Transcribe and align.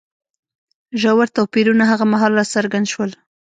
ژور 1.01 1.27
توپیرونه 1.35 1.83
هغه 1.91 2.05
مهال 2.11 2.31
راڅرګند 2.37 2.85
شول. 2.93 3.11